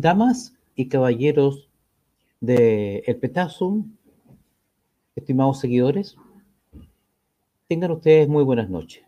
Damas 0.00 0.54
y 0.76 0.86
caballeros 0.86 1.68
de 2.40 2.98
El 3.04 3.16
Petasum, 3.16 3.96
estimados 5.16 5.58
seguidores, 5.58 6.16
tengan 7.66 7.90
ustedes 7.90 8.28
muy 8.28 8.44
buenas 8.44 8.70
noches. 8.70 9.02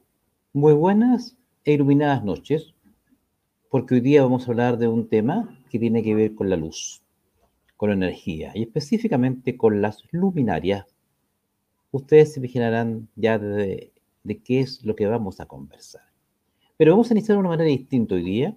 Muy 0.53 0.73
buenas 0.73 1.37
e 1.65 1.75
iluminadas 1.75 2.25
noches, 2.25 2.75
porque 3.71 3.95
hoy 3.95 4.01
día 4.01 4.25
vamos 4.25 4.49
a 4.49 4.51
hablar 4.51 4.79
de 4.79 4.89
un 4.89 5.09
tema 5.09 5.57
que 5.71 5.79
tiene 5.79 6.03
que 6.03 6.16
ver 6.16 6.35
con 6.35 6.51
la 6.51 6.57
luz, 6.57 7.01
con 7.77 7.91
la 7.91 7.95
energía 7.95 8.51
y 8.57 8.63
específicamente 8.63 9.57
con 9.57 9.80
las 9.80 10.02
luminarias. 10.11 10.87
Ustedes 11.93 12.33
se 12.33 12.41
imaginarán 12.41 13.09
ya 13.15 13.38
de, 13.38 13.93
de 14.25 14.38
qué 14.38 14.59
es 14.59 14.85
lo 14.85 14.97
que 14.97 15.07
vamos 15.07 15.38
a 15.38 15.47
conversar. 15.47 16.02
Pero 16.77 16.95
vamos 16.95 17.13
a 17.13 17.15
iniciar 17.15 17.37
de 17.37 17.41
una 17.41 17.51
manera 17.51 17.69
distinta 17.69 18.16
hoy 18.16 18.25
día 18.25 18.57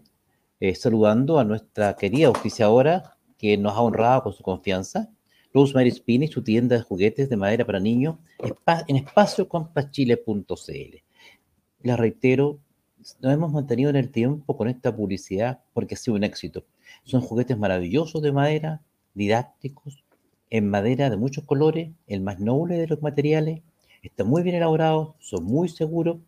eh, 0.64 0.74
saludando 0.76 1.40
a 1.40 1.44
nuestra 1.44 1.94
querida 1.98 2.30
oficiadora 2.30 3.18
que 3.38 3.58
nos 3.58 3.74
ha 3.74 3.82
honrado 3.82 4.24
con 4.24 4.32
su 4.32 4.44
confianza, 4.44 5.10
Rosemary 5.54 5.92
Spini, 5.92 6.30
su 6.30 6.42
tienda 6.42 6.78
de 6.78 6.84
juguetes 6.84 7.28
de 7.28 7.36
madera 7.36 7.66
para 7.66 7.82
niños 7.82 8.16
en 8.88 8.96
espaciocomprachile.cl. 8.96 11.04
La 11.82 11.98
reitero, 11.98 12.62
nos 13.20 13.34
hemos 13.34 13.52
mantenido 13.52 13.90
en 13.90 13.98
el 13.98 14.10
tiempo 14.10 14.56
con 14.56 14.70
esta 14.70 14.96
publicidad 14.96 15.60
porque 15.74 15.96
ha 15.96 15.98
sido 15.98 16.16
un 16.16 16.24
éxito. 16.24 16.64
Son 17.04 17.20
juguetes 17.20 17.58
maravillosos 17.58 18.22
de 18.22 18.32
madera, 18.32 18.82
didácticos, 19.16 20.06
en 20.50 20.70
madera 20.70 21.10
de 21.10 21.18
muchos 21.18 21.44
colores, 21.44 21.92
el 22.08 22.22
más 22.22 22.40
noble 22.40 22.78
de 22.78 22.88
los 22.88 23.02
materiales, 23.02 23.64
están 24.02 24.28
muy 24.28 24.44
bien 24.44 24.56
elaborados, 24.56 25.16
son 25.20 25.44
muy 25.44 25.68
seguros 25.68 26.20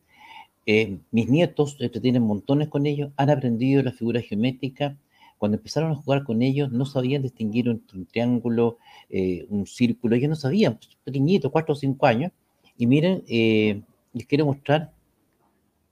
eh, 0.66 0.98
mis 1.12 1.30
nietos 1.30 1.78
tienen 2.02 2.24
montones 2.24 2.70
con 2.70 2.86
ellos, 2.86 3.12
han 3.18 3.30
aprendido 3.30 3.84
la 3.84 3.92
figura 3.92 4.22
geométrica. 4.22 4.98
Cuando 5.38 5.58
empezaron 5.58 5.92
a 5.92 5.96
jugar 5.96 6.24
con 6.24 6.42
ellos, 6.42 6.72
no 6.72 6.86
sabían 6.86 7.22
distinguir 7.22 7.68
entre 7.68 7.98
un 7.98 8.06
triángulo, 8.06 8.78
eh, 9.10 9.46
un 9.50 9.68
círculo, 9.68 10.16
ellos 10.16 10.30
no 10.30 10.36
sabían, 10.36 10.78
pues, 10.78 10.98
pequeñitos, 11.04 11.52
cuatro 11.52 11.74
o 11.74 11.76
cinco 11.76 12.06
años. 12.06 12.32
Y 12.78 12.88
miren, 12.88 13.24
eh, 13.28 13.82
les 14.14 14.26
quiero 14.26 14.46
mostrar, 14.46 14.92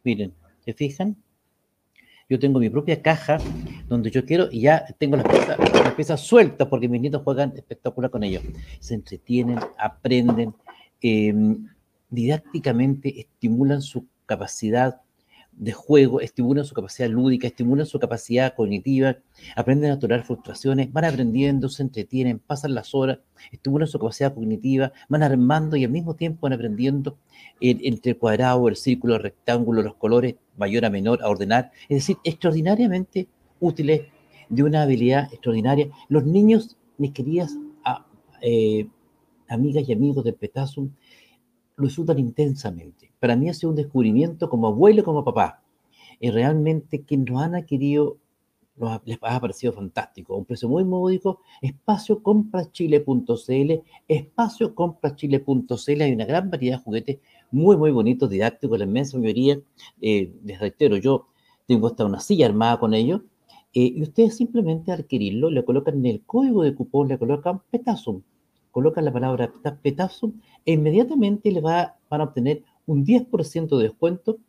miren, 0.03 0.33
¿se 0.63 0.73
fijan? 0.73 1.17
Yo 2.29 2.39
tengo 2.39 2.57
mi 2.57 2.69
propia 2.69 3.01
caja 3.01 3.37
donde 3.87 4.09
yo 4.09 4.25
quiero 4.25 4.47
y 4.49 4.61
ya 4.61 4.85
tengo 4.97 5.17
las 5.17 5.27
piezas, 5.27 5.59
las 5.59 5.93
piezas 5.93 6.21
sueltas 6.21 6.67
porque 6.67 6.87
mis 6.87 7.01
nietos 7.01 7.21
juegan 7.21 7.53
espectacular 7.55 8.09
con 8.09 8.23
ellos. 8.23 8.41
Se 8.79 8.95
entretienen, 8.95 9.59
aprenden, 9.77 10.55
didácticamente 12.09 13.19
estimulan 13.19 13.81
su 13.81 14.07
capacidad 14.25 15.01
de 15.51 15.71
juego, 15.71 16.19
estimulan 16.19 16.65
su 16.65 16.73
capacidad 16.73 17.09
lúdica, 17.09 17.45
estimulan 17.45 17.85
su 17.85 17.99
capacidad 17.99 18.55
cognitiva, 18.55 19.17
aprenden 19.55 19.91
a 19.91 19.99
tolerar 19.99 20.25
frustraciones, 20.25 20.91
van 20.91 21.05
aprendiendo, 21.05 21.69
se 21.69 21.83
entretienen, 21.83 22.39
pasan 22.39 22.73
las 22.73 22.95
horas, 22.95 23.19
estimulan 23.51 23.87
su 23.87 23.99
capacidad 23.99 24.33
cognitiva, 24.33 24.91
van 25.09 25.21
armando 25.21 25.75
y 25.75 25.83
al 25.83 25.91
mismo 25.91 26.15
tiempo 26.15 26.39
van 26.41 26.53
aprendiendo 26.53 27.17
entre 27.59 28.11
el 28.11 28.17
cuadrado, 28.17 28.67
el 28.67 28.75
círculo, 28.75 29.15
el 29.15 29.21
rectángulo, 29.21 29.83
los 29.83 29.95
colores, 29.95 30.35
mayor 30.57 30.85
a 30.85 30.89
menor, 30.89 31.21
a 31.21 31.29
ordenar. 31.29 31.71
Es 31.83 31.97
decir, 31.99 32.17
extraordinariamente 32.23 33.27
útiles, 33.59 34.01
de 34.49 34.63
una 34.63 34.83
habilidad 34.83 35.31
extraordinaria. 35.31 35.89
Los 36.09 36.25
niños, 36.25 36.77
mis 36.97 37.11
queridas 37.11 37.57
eh, 38.41 38.87
amigas 39.47 39.87
y 39.87 39.93
amigos 39.93 40.23
de 40.23 40.33
Petasum, 40.33 40.91
lo 41.75 41.85
disfrutan 41.85 42.19
intensamente. 42.19 43.11
Para 43.19 43.35
mí 43.35 43.49
ha 43.49 43.53
sido 43.53 43.71
un 43.71 43.75
descubrimiento 43.75 44.49
como 44.49 44.67
abuelo 44.67 45.01
y 45.01 45.03
como 45.03 45.23
papá. 45.23 45.61
Y 46.19 46.29
realmente 46.29 47.03
que 47.03 47.17
nos 47.17 47.41
han 47.41 47.55
adquirido 47.55 48.17
les 49.05 49.19
ha 49.21 49.39
parecido 49.39 49.71
fantástico. 49.73 50.35
Un 50.35 50.45
precio 50.45 50.67
muy 50.67 50.83
módico. 50.83 51.41
Espaciocomprachile.cl. 51.61 53.83
Espaciocomprachile.cl. 54.07 56.01
Hay 56.01 56.13
una 56.13 56.25
gran 56.25 56.49
variedad 56.49 56.77
de 56.77 56.83
juguetes 56.83 57.19
muy, 57.51 57.77
muy 57.77 57.91
bonitos, 57.91 58.29
didácticos, 58.29 58.79
la 58.79 58.85
inmensa 58.85 59.17
mayoría. 59.17 59.59
Eh, 60.01 60.33
les 60.43 60.59
reitero, 60.59 60.97
yo 60.97 61.27
tengo 61.67 61.87
hasta 61.87 62.05
una 62.05 62.19
silla 62.19 62.47
armada 62.47 62.79
con 62.79 62.93
ellos. 62.93 63.21
Eh, 63.75 63.91
y 63.95 64.03
ustedes 64.03 64.37
simplemente 64.37 64.91
adquirirlo, 64.91 65.49
le 65.49 65.65
colocan 65.65 65.95
en 65.95 66.05
el 66.05 66.21
código 66.23 66.61
de 66.63 66.75
cupón, 66.75 67.07
le 67.07 67.17
colocan 67.17 67.59
Petasum 67.71 68.21
colocan 68.73 69.05
la 69.05 69.13
palabra 69.13 69.53
Petasum 69.81 70.41
e 70.65 70.73
inmediatamente 70.73 71.51
le 71.51 71.61
va, 71.61 71.95
van 72.09 72.21
a 72.21 72.23
obtener 72.25 72.63
un 72.87 73.05
10% 73.05 73.77
de 73.77 73.83
descuento, 73.83 74.39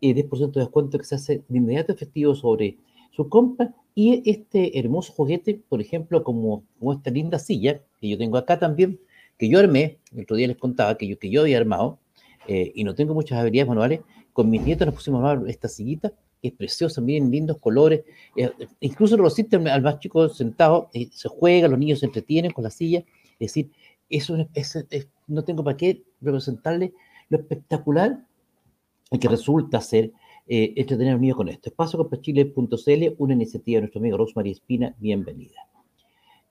y 0.00 0.14
10% 0.14 0.52
de 0.52 0.60
descuento 0.60 0.98
que 0.98 1.04
se 1.04 1.14
hace 1.14 1.44
de 1.48 1.58
inmediato 1.58 1.92
efectivo 1.92 2.34
sobre 2.34 2.78
su 3.12 3.28
compra 3.28 3.74
y 3.94 4.28
este 4.28 4.78
hermoso 4.78 5.12
juguete, 5.12 5.60
por 5.68 5.80
ejemplo, 5.80 6.22
como, 6.22 6.64
esta 6.92 7.10
linda 7.10 7.38
silla 7.38 7.80
que 8.00 8.08
yo 8.08 8.18
tengo 8.18 8.36
acá 8.36 8.58
también, 8.58 9.00
que 9.38 9.48
yo 9.48 9.58
armé, 9.58 9.98
el 10.14 10.22
otro 10.22 10.36
día 10.36 10.48
les 10.48 10.56
contaba 10.56 10.96
que 10.96 11.06
yo, 11.06 11.18
que 11.18 11.30
yo 11.30 11.42
había 11.42 11.58
armado, 11.58 11.98
eh, 12.46 12.72
y 12.74 12.84
no 12.84 12.94
tengo 12.94 13.14
muchas 13.14 13.38
habilidades 13.38 13.68
manuales, 13.68 14.00
con 14.32 14.50
mis 14.50 14.62
nietos 14.62 14.86
nos 14.86 14.94
pusimos 14.94 15.24
a 15.24 15.30
armar 15.30 15.48
esta 15.48 15.68
sillita, 15.68 16.12
que 16.42 16.48
es 16.48 16.54
preciosa, 16.54 17.00
miren, 17.00 17.30
lindos 17.30 17.58
colores, 17.58 18.04
eh, 18.36 18.50
incluso 18.80 19.16
lo 19.16 19.30
sienten 19.30 19.66
al 19.66 19.80
más 19.80 19.98
chico 19.98 20.28
sentado, 20.28 20.90
eh, 20.92 21.08
se 21.10 21.28
juega, 21.28 21.68
los 21.68 21.78
niños 21.78 22.00
se 22.00 22.06
entretienen 22.06 22.52
con 22.52 22.64
la 22.64 22.70
silla, 22.70 23.02
es 23.38 23.54
decir, 23.54 23.70
no 25.26 25.44
tengo 25.44 25.64
para 25.64 25.76
qué 25.76 26.04
representarle 26.20 26.94
lo 27.28 27.38
espectacular 27.38 28.24
que 29.20 29.28
resulta 29.28 29.80
ser 29.80 30.12
eh, 30.46 30.74
entretener 30.76 31.18
mío 31.18 31.34
con 31.34 31.48
esto. 31.48 31.68
Espacio 31.70 32.08
Chile.cl, 32.20 33.14
una 33.18 33.34
iniciativa 33.34 33.76
de 33.76 33.82
nuestro 33.82 34.00
amigo 34.00 34.16
Rosemary 34.16 34.52
Espina, 34.52 34.94
bienvenida. 34.98 35.68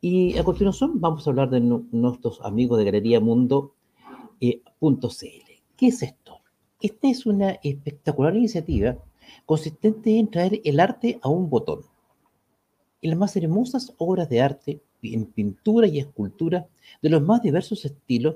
Y 0.02 0.38
a 0.38 0.44
continuación 0.44 1.00
vamos 1.00 1.26
a 1.26 1.30
hablar 1.30 1.50
de 1.50 1.62
nuestros 1.62 2.42
amigos 2.42 2.78
de 2.78 2.86
Galería 2.86 3.20
Mundo.cl. 3.20 3.72
Eh, 4.42 4.62
¿Qué 5.78 5.88
es 5.88 6.04
esto? 6.04 6.40
Esta 6.82 7.08
es 7.08 7.26
una 7.26 7.52
espectacular 7.64 8.36
iniciativa 8.36 8.98
consistente 9.46 10.20
en 10.20 10.30
traer 10.30 10.62
el 10.64 10.80
arte 10.80 11.20
a 11.22 11.30
un 11.30 11.50
botón. 11.50 11.82
Y 13.02 13.08
las 13.08 13.18
más 13.18 13.36
hermosas 13.36 13.94
obras 13.98 14.30
de 14.30 14.42
arte 14.42 14.82
en 15.14 15.26
pintura 15.26 15.88
y 15.88 16.00
escultura 16.00 16.68
de 17.02 17.10
los 17.10 17.22
más 17.22 17.42
diversos 17.42 17.86
estilos, 17.86 18.36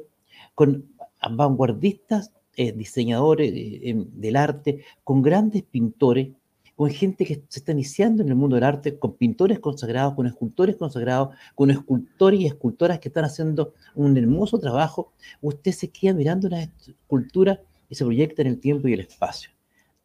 con 0.56 0.86
vanguardistas, 1.32 2.32
eh, 2.56 2.72
diseñadores 2.72 3.52
eh, 3.54 3.96
del 3.96 4.36
arte, 4.36 4.84
con 5.04 5.22
grandes 5.22 5.64
pintores, 5.64 6.30
con 6.76 6.90
gente 6.90 7.26
que 7.26 7.44
se 7.50 7.60
está 7.60 7.74
iniciando 7.74 8.24
en 8.24 8.30
el 8.30 8.36
mundo 8.36 8.56
del 8.56 8.64
arte, 8.64 8.98
con 8.98 9.14
pintores 9.16 9.60
consagrados, 9.60 10.14
con 10.14 10.28
escultores 10.28 10.78
consagrados, 10.78 11.36
con 11.54 11.72
escultores 11.72 12.40
y 12.40 12.46
escultoras 12.46 13.00
que 13.00 13.10
están 13.10 13.26
haciendo 13.26 13.74
un 13.96 14.18
hermoso 14.18 14.60
trabajo. 14.60 15.12
Usted 15.42 15.74
se 15.74 15.90
queda 15.90 16.14
mirando 16.14 16.48
una 16.48 16.64
escultura 16.64 17.62
y 17.90 17.96
se 17.96 18.06
proyecta 18.06 18.44
en 18.44 18.48
el 18.48 18.60
tiempo 18.60 18.88
y 18.88 18.94
el 18.94 19.02
espacio. 19.02 19.52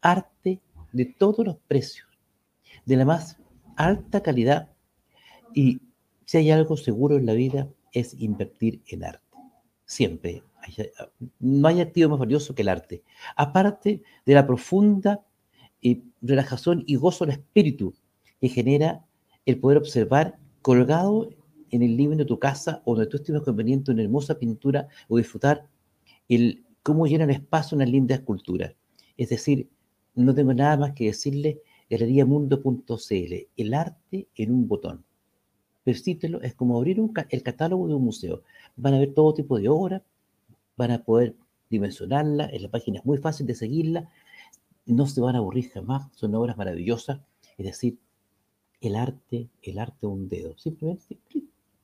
Arte 0.01 0.61
de 0.93 1.05
todos 1.05 1.47
los 1.47 1.57
precios, 1.69 2.09
de 2.85 2.97
la 2.97 3.05
más 3.05 3.37
alta 3.77 4.21
calidad 4.21 4.71
y 5.55 5.81
si 6.35 6.39
hay 6.39 6.51
algo 6.51 6.77
seguro 6.77 7.17
en 7.17 7.27
la 7.27 7.33
vida 7.35 7.71
es 7.93 8.13
invertir 8.19 8.83
en 8.89 9.05
arte. 9.05 9.23
Siempre. 9.85 10.43
No 11.39 11.69
hay 11.69 11.81
activo 11.81 12.11
más 12.11 12.19
valioso 12.19 12.57
que 12.57 12.63
el 12.63 12.71
arte. 12.71 13.05
Aparte 13.37 14.03
de 14.27 14.35
la 14.35 14.45
profunda 14.45 15.25
eh, 15.81 16.03
relajación 16.23 16.83
y 16.89 16.97
gozo 16.97 17.25
del 17.25 17.37
espíritu 17.37 17.95
que 18.41 18.49
genera 18.49 19.07
el 19.47 19.61
poder 19.61 19.79
observar 19.79 20.37
colgado 20.61 21.31
en 21.71 21.83
el 21.85 21.97
living 21.97 22.17
de 22.17 22.25
tu 22.25 22.41
casa 22.41 22.83
o 22.85 22.97
donde 22.97 23.09
tú 23.09 23.19
estimes 23.19 23.43
conveniente 23.43 23.93
una 23.93 24.03
hermosa 24.03 24.37
pintura 24.37 24.89
o 25.07 25.19
disfrutar 25.19 25.69
el 26.29 26.65
cómo 26.83 27.07
llena 27.07 27.25
el 27.25 27.31
espacio 27.31 27.77
una 27.77 27.87
linda 27.87 28.17
escultura. 28.17 28.75
Es 29.17 29.29
decir, 29.29 29.71
no 30.17 30.35
tengo 30.35 30.53
nada 30.53 30.77
más 30.79 30.95
que 30.95 31.05
decirle 31.05 31.63
galeriamundo.cl, 31.89 33.35
el 33.57 33.75
arte 33.75 34.27
en 34.35 34.51
un 34.51 34.67
botón 34.67 35.05
persítelo, 35.85 36.41
es 36.43 36.55
como 36.55 36.77
abrir 36.77 36.99
el 37.29 37.43
catálogo 37.43 37.87
de 37.87 37.95
un 37.95 38.05
museo. 38.05 38.43
Van 38.77 38.95
a 38.95 38.99
ver 38.99 39.15
todo 39.15 39.35
tipo 39.35 39.59
de 39.59 39.69
obras, 39.69 40.03
van 40.77 40.91
a 40.91 41.05
poder 41.05 41.37
dimensionarla, 41.71 42.47
en 42.47 42.63
la 42.63 42.71
página 42.71 42.99
es 42.99 43.05
muy 43.05 43.19
fácil 43.19 43.47
de 43.47 43.55
seguirla, 43.55 44.11
no 44.87 45.07
se 45.07 45.21
van 45.21 45.37
a 45.37 45.39
aburrir 45.39 45.71
jamás, 45.71 46.11
son 46.15 46.35
obras 46.35 46.57
maravillosas, 46.57 47.21
es 47.57 47.67
decir, 47.67 47.99
el 48.81 48.97
arte, 48.97 49.49
el 49.63 49.79
arte 49.79 50.07
un 50.07 50.29
dedo. 50.29 50.59
Simplemente 50.59 51.19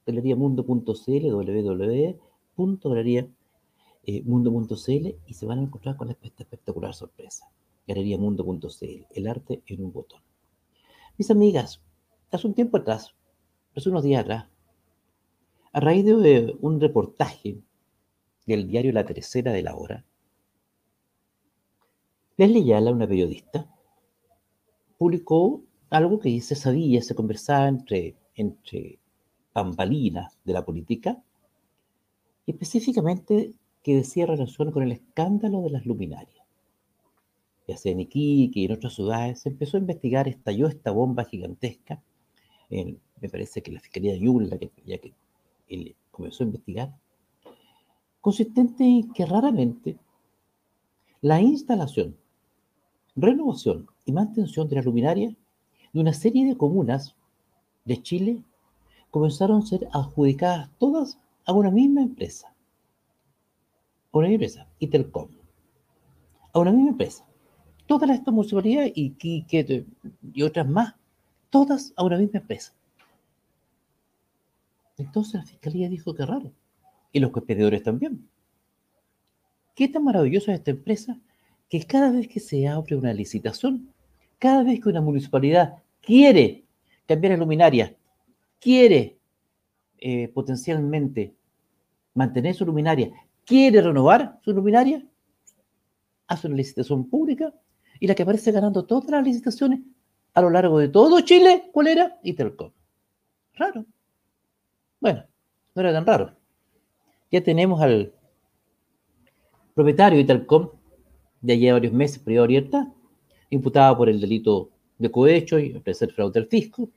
galeriamundo.cl, 0.07 2.17
www.galeriamundo.cl 2.57 5.15
y 5.27 5.35
se 5.35 5.47
van 5.47 5.59
a 5.59 5.63
encontrar 5.63 5.97
con 5.97 6.11
esta 6.11 6.43
espectacular 6.43 6.95
sorpresa. 6.95 7.51
Galeriamundo.cl, 7.87 9.07
el 9.15 9.27
arte 9.27 9.63
en 9.67 9.85
un 9.85 9.93
botón. 9.93 10.21
Mis 11.17 11.31
amigas, 11.31 11.81
hace 12.31 12.47
un 12.47 12.55
tiempo 12.55 12.77
atrás 12.77 13.15
hace 13.81 13.91
unos 13.91 14.05
días 14.05 14.23
atrás, 14.23 14.47
a 15.73 15.81
raíz 15.81 16.05
de 16.05 16.57
un 16.61 16.81
reportaje 16.81 17.59
del 18.47 18.69
diario 18.69 18.93
La 18.93 19.05
Tercera 19.05 19.53
de 19.53 19.63
la 19.63 19.75
Hora, 19.75 20.05
Leslie 22.37 22.65
Yala, 22.65 22.93
una 22.93 23.07
periodista, 23.07 23.67
publicó 24.97 25.63
algo 25.91 26.21
que 26.21 26.41
se 26.41 26.55
sabía, 26.55 27.03
se 27.03 27.15
conversaba 27.15 27.69
entre 27.69 28.17
entre 28.41 28.99
bambalinas 29.55 30.39
de 30.45 30.53
la 30.53 30.65
política, 30.65 31.23
específicamente 32.47 33.53
que 33.83 33.97
decía 33.97 34.27
relación 34.27 34.73
con 34.73 34.83
el 34.83 34.93
escándalo 34.93 35.63
de 35.63 35.71
las 35.71 35.87
luminarias. 35.87 36.47
Ya 37.67 37.77
sea 37.77 37.93
en 37.93 38.01
Iquique 38.01 38.61
y 38.61 38.65
en 38.65 38.73
otras 38.73 38.95
ciudades, 38.95 39.41
se 39.41 39.51
empezó 39.51 39.77
a 39.77 39.81
investigar, 39.81 40.29
estalló 40.29 40.67
esta 40.67 40.91
bomba 40.91 41.25
gigantesca. 41.25 42.03
Me 43.21 43.29
parece 43.29 43.63
que 43.63 43.73
la 43.73 43.81
Fiscalía 43.81 44.13
de 44.13 44.59
que, 44.59 44.71
ya 44.85 44.99
que 44.99 45.13
comenzó 46.11 46.43
a 46.43 46.47
investigar, 46.47 46.95
consistente 48.21 48.85
en 48.85 49.13
que 49.13 49.27
raramente 49.27 49.97
la 51.21 51.41
instalación, 51.41 52.17
renovación 53.17 53.87
y 54.05 54.13
mantención 54.13 54.69
de 54.69 54.77
las 54.77 54.85
luminarias 54.85 55.35
de 55.93 56.01
una 56.01 56.13
serie 56.13 56.47
de 56.47 56.57
comunas 56.57 57.15
de 57.85 58.03
Chile 58.03 58.43
comenzaron 59.11 59.63
a 59.63 59.67
ser 59.67 59.89
adjudicadas 59.93 60.71
todas 60.79 61.19
a 61.45 61.53
una 61.53 61.71
misma 61.71 62.03
empresa. 62.03 62.55
A 64.13 64.19
una 64.19 64.29
misma 64.29 64.45
empresa, 64.45 64.69
Itelcom. 64.79 65.29
A 66.53 66.59
una 66.59 66.73
misma 66.73 66.91
empresa. 66.91 67.27
Todas 67.87 68.11
estas 68.11 68.33
municipalidades 68.33 68.93
y, 68.95 69.15
y 70.33 70.43
otras 70.43 70.69
más, 70.69 70.95
todas 71.51 71.93
a 71.97 72.05
una 72.05 72.19
misma 72.19 72.41
empresa. 72.41 72.73
Entonces 75.01 75.35
la 75.35 75.43
fiscalía 75.43 75.89
dijo 75.89 76.15
que 76.15 76.27
raro. 76.27 76.53
Y 77.13 77.21
los 77.21 77.31
competidores 77.31 77.83
también. 77.83 78.29
¿Qué 79.75 79.89
tan 79.89 80.05
maravillosa 80.05 80.53
es 80.53 80.59
esta 80.59 80.73
empresa? 80.73 81.19
Que 81.69 81.83
cada 81.85 82.11
vez 82.11 82.29
que 82.29 82.39
se 82.39 82.69
abre 82.69 82.97
una 82.97 83.13
licitación, 83.13 83.93
cada 84.39 84.63
vez 84.63 84.81
que 84.81 84.89
una 84.91 85.01
municipalidad 85.01 85.77
quiere 86.01 86.65
cambiar 87.07 87.33
la 87.33 87.39
luminaria, 87.39 87.97
quiere 88.61 89.19
eh, 89.99 90.29
potencialmente 90.29 91.35
mantener 92.15 92.55
su 92.55 92.67
luminaria, 92.67 93.11
quiere 93.45 93.81
renovar 93.81 94.39
su 94.45 94.53
luminaria, 94.53 95.05
hace 96.27 96.47
una 96.47 96.57
licitación 96.57 97.09
pública 97.09 97.55
y 97.99 98.07
la 98.07 98.15
que 98.15 98.23
aparece 98.23 98.53
ganando 98.53 98.85
todas 98.85 99.11
las 99.11 99.25
licitaciones 99.25 99.81
a 100.35 100.43
lo 100.43 100.51
largo 100.51 100.79
de 100.79 100.89
todo 100.89 101.21
Chile, 101.23 101.71
¿cuál 101.73 101.89
era? 101.89 102.21
Itelcom. 102.23 102.71
Raro. 103.55 103.87
Bueno, 105.01 105.25
no 105.75 105.83
era 105.83 105.93
tan 105.93 106.07
raro. 106.07 106.37
Ya 107.31 107.43
tenemos 107.43 107.81
al 107.81 108.13
propietario 109.75 110.19
de 110.19 110.25
Itelcom, 110.25 110.71
de 111.41 111.53
allí 111.55 111.71
varios 111.71 111.93
meses, 111.93 112.19
periodo 112.19 112.45
abierta, 112.45 112.93
imputado 113.49 113.97
por 113.97 114.09
el 114.09 114.21
delito 114.21 114.71
de 114.99 115.11
cohecho 115.11 115.59
y 115.59 115.75
ofrecer 115.75 116.13
fraude 116.13 116.41
al 116.41 116.47
fisco. 116.47 116.91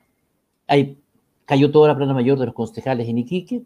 Ahí 0.68 0.98
cayó 1.46 1.72
toda 1.72 1.90
la 1.90 1.96
plana 1.96 2.14
mayor 2.14 2.38
de 2.38 2.48
los 2.48 2.56
concejales 2.56 3.08
en 3.08 3.20
Iquique 3.20 3.64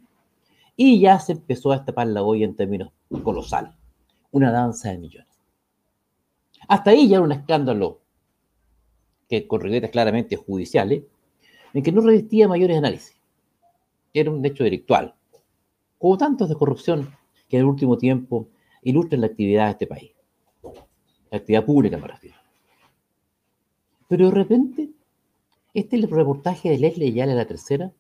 y 0.76 1.00
ya 1.00 1.20
se 1.20 1.32
empezó 1.32 1.72
a 1.72 1.78
destapar 1.78 2.08
la 2.08 2.22
olla 2.22 2.46
en 2.46 2.56
términos 2.56 2.92
colosal. 3.24 3.76
Una 4.32 4.52
danza 4.52 4.92
de 4.92 5.00
millones. 5.00 5.28
Hasta 6.68 6.92
ahí 6.92 7.08
ya 7.08 7.18
era 7.18 7.26
un 7.26 7.32
escándalo 7.32 8.02
que 9.28 9.48
con 9.48 9.62
regletas 9.62 9.90
claramente 9.90 10.36
judiciales, 10.36 11.04
en 11.74 11.84
que 11.84 11.92
no 11.92 12.02
revestía 12.02 12.48
mayores 12.48 12.78
análisis. 12.78 13.17
Era 14.14 14.32
un 14.32 14.46
hecho 14.46 14.64
delictual, 14.64 15.16
como 15.98 16.18
tantos 16.18 16.50
de 16.50 16.56
corrupción 16.56 17.14
que 17.48 17.58
en 17.58 17.62
el 17.62 17.70
último 17.70 17.98
tiempo 17.98 18.50
ilustran 18.82 19.22
la 19.22 19.28
actividad 19.28 19.66
de 19.66 19.72
este 19.72 19.88
país. 19.88 20.12
La 21.32 21.38
actividad 21.38 21.66
pública 21.66 21.98
me 21.98 22.08
refiero. 22.08 22.38
Pero 24.08 24.26
de 24.28 24.32
repente, 24.32 24.90
este 25.74 25.98
reportaje 25.98 26.70
de 26.70 26.78
Leslie 26.78 27.12
Yale, 27.12 27.36
la 27.36 27.46
tercera, 27.46 27.92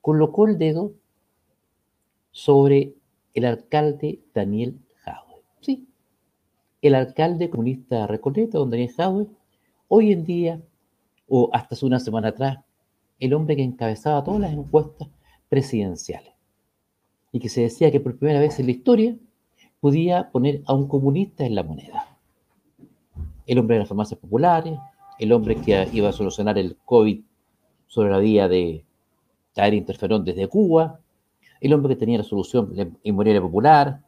colocó 0.00 0.46
el 0.46 0.58
dedo 0.58 0.92
sobre 2.30 2.94
el 3.34 3.44
alcalde 3.44 4.20
Daniel 4.34 4.78
Jaue. 5.02 5.42
Sí, 5.60 5.88
el 6.82 6.94
alcalde 6.94 7.50
comunista 7.50 8.06
Recoleta, 8.06 8.58
don 8.58 8.70
Daniel 8.70 8.92
Jaue, 8.92 9.26
hoy 9.88 10.12
en 10.12 10.24
día, 10.24 10.62
o 11.28 11.48
hasta 11.52 11.74
hace 11.74 11.86
una 11.86 12.00
semana 12.00 12.28
atrás, 12.28 12.58
el 13.18 13.34
hombre 13.34 13.56
que 13.56 13.62
encabezaba 13.62 14.24
todas 14.24 14.40
las 14.40 14.52
encuestas 14.52 15.08
presidenciales 15.50 16.32
y 17.32 17.40
que 17.40 17.50
se 17.50 17.60
decía 17.60 17.92
que 17.92 18.00
por 18.00 18.16
primera 18.16 18.40
vez 18.40 18.58
en 18.58 18.66
la 18.66 18.72
historia 18.72 19.16
podía 19.80 20.30
poner 20.30 20.62
a 20.66 20.72
un 20.72 20.88
comunista 20.88 21.44
en 21.44 21.54
la 21.54 21.62
moneda. 21.62 22.16
El 23.46 23.58
hombre 23.58 23.74
de 23.74 23.80
las 23.80 23.88
farmacias 23.88 24.18
populares, 24.18 24.78
el 25.18 25.32
hombre 25.32 25.56
que 25.56 25.86
iba 25.92 26.08
a 26.08 26.12
solucionar 26.12 26.56
el 26.56 26.76
COVID 26.86 27.20
sobre 27.86 28.10
la 28.10 28.18
vía 28.18 28.48
de 28.48 28.84
traer 29.52 29.74
interferón 29.74 30.24
desde 30.24 30.48
Cuba, 30.48 31.00
el 31.60 31.74
hombre 31.74 31.94
que 31.94 32.00
tenía 32.00 32.18
la 32.18 32.24
solución 32.24 32.96
inmobiliaria 33.02 33.42
popular, 33.42 34.00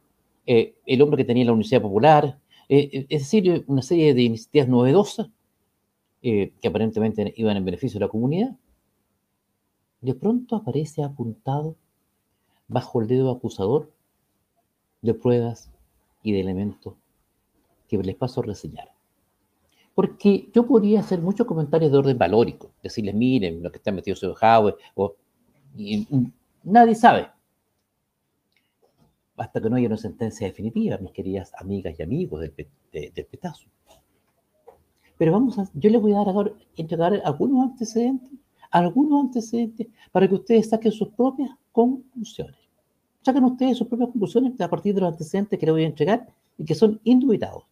eh, 0.45 0.75
el 0.85 1.01
hombre 1.01 1.17
que 1.17 1.25
tenía 1.25 1.45
la 1.45 1.51
Universidad 1.51 1.81
Popular, 1.81 2.37
eh, 2.67 2.89
eh, 2.91 3.05
es 3.09 3.21
decir, 3.21 3.63
una 3.67 3.81
serie 3.81 4.13
de 4.13 4.23
iniciativas 4.23 4.67
novedosas 4.67 5.29
que 6.21 6.53
aparentemente 6.65 7.33
iban 7.35 7.57
en 7.57 7.65
beneficio 7.65 7.99
de 7.99 8.05
la 8.05 8.09
comunidad, 8.09 8.55
de 10.03 10.13
pronto 10.13 10.57
aparece 10.57 11.01
apuntado 11.01 11.75
bajo 12.67 13.01
el 13.01 13.07
dedo 13.07 13.31
acusador 13.31 13.89
de 15.01 15.13
pruebas 15.13 15.71
y 16.21 16.33
de 16.33 16.41
elementos 16.41 16.95
que 17.87 17.97
les 17.97 18.15
paso 18.15 18.41
a 18.41 18.43
reseñar. 18.43 18.89
Porque 19.95 20.49
yo 20.53 20.67
podría 20.67 20.99
hacer 20.99 21.21
muchos 21.21 21.47
comentarios 21.47 21.91
de 21.91 21.97
orden 21.97 22.17
valórico, 22.17 22.71
decirles, 22.81 23.15
miren, 23.15 23.63
lo 23.63 23.71
que 23.71 23.77
está 23.77 23.91
metido 23.91 24.17
en 24.21 24.33
Howe, 24.41 24.75
o 24.95 25.15
nadie 26.63 26.95
sabe. 26.95 27.29
Hasta 29.37 29.61
que 29.61 29.69
no 29.69 29.77
haya 29.77 29.87
una 29.87 29.97
sentencia 29.97 30.47
definitiva, 30.47 30.97
mis 30.97 31.11
queridas 31.11 31.53
amigas 31.57 31.95
y 31.97 32.03
amigos 32.03 32.41
del, 32.41 32.51
petazo. 32.51 33.67
Pero 35.17 35.31
vamos 35.31 35.57
a, 35.59 35.69
yo 35.73 35.89
les 35.89 36.01
voy 36.01 36.13
a 36.13 36.23
dar 36.23 36.53
entregar 36.75 37.21
algunos 37.23 37.71
antecedentes, 37.71 38.31
algunos 38.79 39.25
antecedentes, 39.25 39.87
para 40.11 40.27
que 40.27 40.35
ustedes 40.35 40.69
saquen 40.69 40.91
sus 40.91 41.09
propias 41.09 41.51
conclusiones. 41.71 42.55
Saquen 43.21 43.43
ustedes 43.45 43.77
sus 43.77 43.87
propias 43.87 44.09
conclusiones 44.09 44.59
a 44.59 44.69
partir 44.69 44.95
de 44.95 45.01
los 45.01 45.11
antecedentes 45.11 45.59
que 45.59 45.65
les 45.65 45.73
voy 45.73 45.83
a 45.83 45.87
entregar 45.87 46.27
y 46.57 46.65
que 46.65 46.75
son 46.75 46.99
indubitados. 47.03 47.63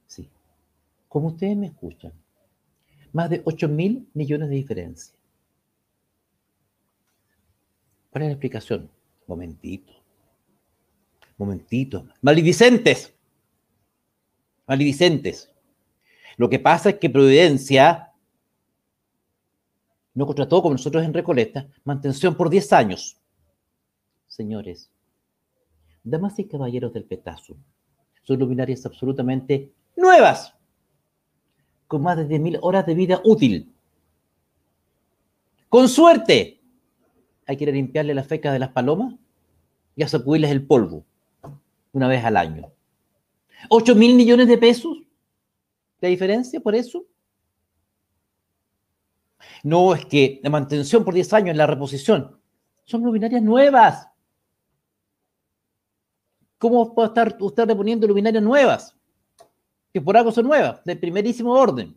Sí. 0.07 0.29
Como 1.09 1.29
ustedes 1.29 1.57
me 1.57 1.67
escuchan, 1.67 2.13
más 3.13 3.31
de 3.31 3.43
8 3.45 3.69
mil 3.69 4.09
millones 4.15 4.49
de 4.49 4.57
diferencia. 4.57 5.15
¿Cuál 8.11 8.23
es 8.23 8.29
la 8.29 8.33
explicación? 8.33 8.91
Momentito. 9.27 10.00
Momentito. 11.41 12.07
Maledicentes. 12.21 13.15
Maledicentes. 14.67 15.51
Lo 16.37 16.51
que 16.51 16.59
pasa 16.59 16.91
es 16.91 16.97
que 16.97 17.09
Providencia 17.09 18.13
no 20.13 20.27
contrató, 20.27 20.61
como 20.61 20.75
nosotros 20.75 21.03
en 21.03 21.15
Recoleta, 21.15 21.67
mantención 21.83 22.35
por 22.35 22.51
10 22.51 22.73
años. 22.75 23.19
Señores, 24.27 24.91
damas 26.05 26.39
y 26.39 26.45
caballeros 26.45 26.93
del 26.93 27.05
petazo, 27.05 27.57
son 28.23 28.39
luminarias 28.39 28.85
absolutamente 28.85 29.73
nuevas, 29.97 30.55
con 31.87 32.03
más 32.03 32.19
de 32.19 32.29
10.000 32.29 32.59
horas 32.61 32.85
de 32.85 32.95
vida 32.95 33.23
útil. 33.25 33.73
Con 35.71 35.89
suerte, 35.89 36.61
hay 37.47 37.57
que 37.57 37.73
limpiarle 37.73 38.13
la 38.13 38.25
feca 38.25 38.53
de 38.53 38.59
las 38.59 38.73
palomas 38.73 39.15
y 39.97 40.03
a 40.03 40.09
sacudirles 40.09 40.51
el 40.51 40.67
polvo 40.67 41.07
una 41.93 42.09
vez 42.09 42.25
al 42.25 42.37
año. 42.37 42.73
¿8 43.69 43.95
mil 43.95 44.15
millones 44.15 44.49
de 44.49 44.59
pesos? 44.59 44.99
¿La 46.01 46.09
diferencia 46.09 46.61
por 46.61 46.75
eso? 46.75 47.05
No, 49.63 49.95
es 49.95 50.07
que 50.07 50.41
la 50.43 50.51
mantención 50.51 51.05
por 51.05 51.15
10 51.15 51.33
años, 51.35 51.57
la 51.57 51.67
reposición, 51.67 52.39
son 52.85 53.03
luminarias 53.03 53.43
nuevas. 53.43 54.09
¿Cómo 56.59 56.95
puede 56.95 57.09
estar 57.09 57.37
usted 57.41 57.67
reponiendo 57.67 58.07
luminarias 58.07 58.43
nuevas? 58.43 58.97
Que 59.93 60.01
por 60.01 60.17
algo 60.17 60.33
son 60.33 60.47
nuevas, 60.47 60.83
de 60.85 60.97
primerísimo 60.97 61.53
orden. 61.53 61.97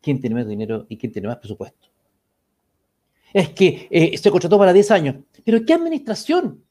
quién 0.00 0.20
tiene 0.20 0.36
más 0.36 0.48
dinero 0.48 0.86
y 0.88 0.96
quién 0.96 1.12
tiene 1.12 1.28
más 1.28 1.38
presupuesto. 1.38 1.88
Es 3.36 3.50
que 3.50 3.86
eh, 3.90 4.16
se 4.16 4.30
contrató 4.30 4.56
para 4.56 4.72
10 4.72 4.90
años. 4.92 5.16
Pero 5.44 5.62
¿qué 5.62 5.74
administración? 5.74 6.64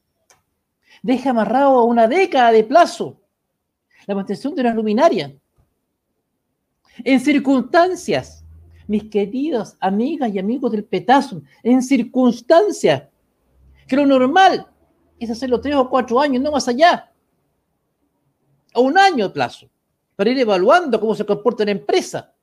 Deja 1.04 1.30
amarrado 1.30 1.78
a 1.78 1.84
una 1.84 2.08
década 2.08 2.52
de 2.52 2.64
plazo 2.64 3.22
la 4.08 4.16
mantención 4.16 4.56
de 4.56 4.62
una 4.62 4.74
luminaria. 4.74 5.32
En 7.04 7.20
circunstancias, 7.20 8.44
mis 8.88 9.04
queridas 9.12 9.78
amigas 9.80 10.34
y 10.34 10.40
amigos 10.40 10.72
del 10.72 10.86
petazo, 10.86 11.44
en 11.62 11.84
circunstancias 11.84 13.04
que 13.88 13.96
lo 13.96 14.08
normal 14.08 14.66
es 15.20 15.30
hacerlo 15.30 15.62
tres 15.62 15.76
o 15.76 15.88
cuatro 15.88 16.20
años, 16.20 16.42
no 16.42 16.52
más 16.52 16.68
allá, 16.68 17.12
o 18.74 18.82
un 18.82 18.98
año 18.98 19.28
de 19.28 19.34
plazo, 19.36 19.70
para 20.16 20.32
ir 20.32 20.40
evaluando 20.40 21.00
cómo 21.00 21.14
se 21.14 21.28
comporta 21.28 21.64
la 21.64 21.74
empresa. 21.74 22.34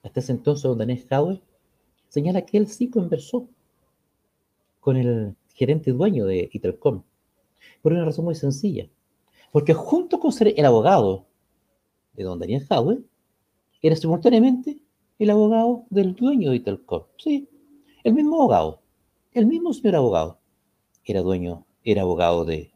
hasta 0.03 0.19
ese 0.19 0.33
entonces 0.33 0.63
don 0.63 0.77
Daniel 0.77 1.05
Howard, 1.09 1.41
señala 2.09 2.45
que 2.45 2.57
él 2.57 2.67
sí 2.67 2.89
conversó 2.89 3.47
con 4.81 4.97
el 4.97 5.35
gerente 5.53 5.91
dueño 5.91 6.25
de 6.25 6.49
Itelcom, 6.51 7.03
por 7.81 7.93
una 7.93 8.03
razón 8.03 8.25
muy 8.25 8.35
sencilla. 8.35 8.89
Porque 9.51 9.73
junto 9.73 10.19
con 10.19 10.33
ser 10.33 10.53
el 10.57 10.65
abogado 10.65 11.25
de 12.13 12.23
don 12.23 12.39
Daniel 12.39 12.65
Howard, 12.69 13.03
era 13.83 13.95
simultáneamente 13.95 14.79
el 15.19 15.29
abogado 15.29 15.85
del 15.91 16.15
dueño 16.15 16.49
de 16.49 16.55
Itelcom. 16.55 17.03
Sí, 17.17 17.47
el 18.03 18.13
mismo 18.13 18.37
abogado. 18.41 18.81
El 19.31 19.45
mismo 19.45 19.73
señor 19.73 19.97
abogado 19.97 20.39
era 21.05 21.21
dueño, 21.21 21.65
era 21.83 22.01
abogado 22.01 22.45
de 22.45 22.73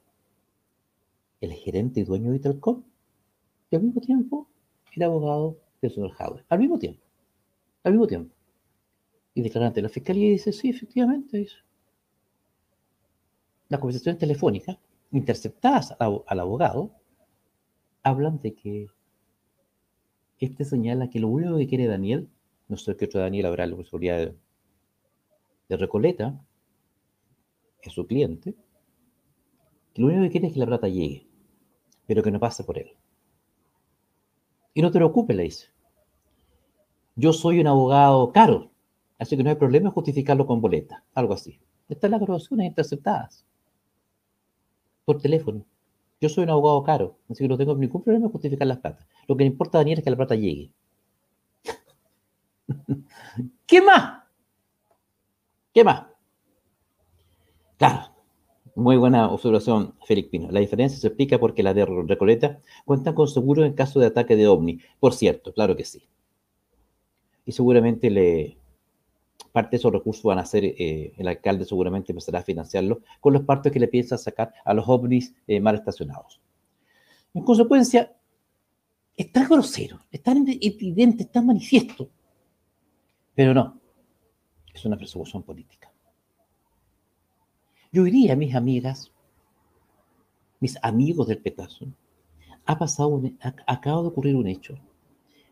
el 1.41 1.53
gerente 1.53 1.99
y 1.99 2.03
dueño 2.03 2.31
de 2.31 2.39
Telcom 2.39 2.83
y 3.69 3.75
al 3.75 3.83
mismo 3.83 4.01
tiempo 4.01 4.47
era 4.91 5.05
abogado 5.07 5.59
del 5.81 5.91
señor 5.91 6.11
Howard. 6.19 6.45
Al 6.49 6.59
mismo 6.59 6.79
tiempo. 6.79 7.01
Al 7.83 7.93
mismo 7.93 8.07
tiempo. 8.07 8.33
Y 9.33 9.41
declarante 9.41 9.75
de 9.75 9.83
la 9.83 9.89
fiscalía 9.89 10.31
dice, 10.31 10.51
sí, 10.51 10.69
efectivamente, 10.69 11.37
dice. 11.37 11.57
Las 13.69 13.79
conversaciones 13.79 14.19
telefónicas 14.19 14.77
interceptadas 15.11 15.95
al, 15.99 16.39
abogado 16.39 16.91
hablan 18.01 18.41
de 18.41 18.53
que 18.53 18.87
este 20.39 20.65
señala 20.65 21.09
que 21.09 21.19
lo 21.19 21.27
único 21.27 21.57
que 21.57 21.67
quiere 21.67 21.87
Daniel, 21.87 22.29
no 22.67 22.77
sé 22.77 22.95
qué 22.95 23.05
otro 23.05 23.21
Daniel 23.21 23.47
habrá 23.47 23.65
la 23.65 23.75
posibilidad 23.75 24.33
de, 25.69 25.77
Recoleta, 25.77 26.39
es 27.81 27.93
su 27.93 28.05
cliente, 28.05 28.55
que 29.93 30.01
lo 30.01 30.07
único 30.07 30.23
que 30.23 30.31
quiere 30.31 30.47
es 30.47 30.53
que 30.53 30.59
la 30.59 30.65
plata 30.65 30.87
llegue, 30.87 31.27
pero 32.05 32.23
que 32.23 32.31
no 32.31 32.39
pase 32.39 32.63
por 32.63 32.77
él. 32.77 32.91
Y 34.73 34.81
no 34.81 34.91
te 34.91 34.99
preocupes, 34.99 35.35
le 35.35 35.43
dice. 35.43 35.67
Yo 37.15 37.33
soy 37.33 37.59
un 37.59 37.67
abogado 37.67 38.31
caro, 38.31 38.71
así 39.17 39.35
que 39.35 39.43
no 39.43 39.49
hay 39.49 39.55
problema 39.55 39.89
en 39.89 39.93
justificarlo 39.93 40.45
con 40.45 40.61
boleta, 40.61 41.03
algo 41.13 41.33
así. 41.33 41.59
Están 41.89 42.11
las 42.11 42.21
grabaciones 42.21 42.67
interceptadas 42.67 43.45
por 45.03 45.21
teléfono. 45.21 45.65
Yo 46.19 46.29
soy 46.29 46.43
un 46.45 46.49
abogado 46.49 46.83
caro, 46.83 47.17
así 47.29 47.43
que 47.43 47.47
no 47.47 47.57
tengo 47.57 47.75
ningún 47.75 48.03
problema 48.03 48.25
en 48.25 48.31
justificar 48.31 48.67
las 48.67 48.79
plata. 48.79 49.05
Lo 49.27 49.37
que 49.37 49.43
me 49.43 49.49
importa, 49.49 49.77
Daniel, 49.77 49.99
es 49.99 50.03
que 50.03 50.09
la 50.09 50.17
plata 50.17 50.35
llegue. 50.35 50.71
¿Qué 53.67 53.81
más? 53.81 54.23
¿Qué 55.73 55.83
más? 55.83 56.07
Claro, 57.77 58.09
muy 58.75 58.97
buena 58.97 59.29
observación, 59.29 59.93
Félix 60.05 60.29
Pino. 60.29 60.51
La 60.51 60.59
diferencia 60.59 60.99
se 60.99 61.07
explica 61.07 61.39
porque 61.39 61.63
las 61.63 61.75
de 61.75 61.85
Recoleta 61.85 62.59
cuentan 62.85 63.13
con 63.13 63.27
seguro 63.27 63.63
en 63.65 63.73
caso 63.73 63.99
de 63.99 64.07
ataque 64.07 64.35
de 64.35 64.47
ovni. 64.47 64.79
Por 64.99 65.13
cierto, 65.13 65.53
claro 65.53 65.75
que 65.75 65.85
sí. 65.85 66.03
Y 67.45 67.51
seguramente 67.51 68.09
le, 68.09 68.57
parte 69.57 69.71
de 69.71 69.77
esos 69.77 69.91
recursos 69.91 70.21
van 70.21 70.37
a 70.37 70.45
ser, 70.45 70.63
eh, 70.65 71.13
el 71.17 71.27
alcalde 71.27 71.65
seguramente 71.65 72.11
empezará 72.11 72.37
a 72.37 72.43
financiarlo 72.43 73.01
con 73.19 73.33
los 73.33 73.41
partos 73.41 73.71
que 73.71 73.79
le 73.79 73.87
piensa 73.87 74.15
sacar 74.15 74.53
a 74.63 74.71
los 74.71 74.87
ovnis 74.87 75.33
eh, 75.47 75.59
mal 75.59 75.73
estacionados. 75.73 76.39
En 77.33 77.43
consecuencia, 77.43 78.15
es 79.15 79.31
tan 79.31 79.49
grosero, 79.49 79.99
es 80.11 80.21
tan 80.21 80.47
evidente, 80.47 81.23
es 81.23 81.31
tan 81.31 81.47
manifiesto, 81.47 82.07
pero 83.33 83.51
no, 83.55 83.81
es 84.71 84.85
una 84.85 84.95
persecución 84.95 85.41
política. 85.41 85.91
Yo 87.91 88.03
diría, 88.03 88.35
mis 88.35 88.53
amigas, 88.53 89.11
mis 90.59 90.77
amigos 90.83 91.29
del 91.29 91.39
petazo, 91.39 91.87
ha 92.63 92.77
pasado, 92.77 93.23
acaba 93.65 94.03
de 94.03 94.07
ocurrir 94.09 94.35
un 94.35 94.45
hecho, 94.45 94.75